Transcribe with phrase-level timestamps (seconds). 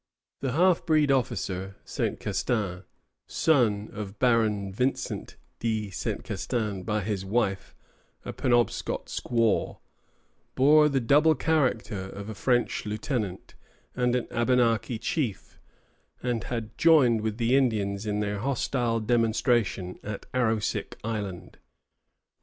[0.39, 2.85] The half breed officer, Saint Castin,
[3.27, 7.75] son of Baron Vincent de Saint Castin by his wife,
[8.25, 9.77] a Penobscot squaw,
[10.55, 13.53] bore the double character of a French lieutenant
[13.95, 15.59] and an Abenaki chief,
[16.23, 21.59] and had joined with the Indians in their hostile demonstration at Arrowsick Island.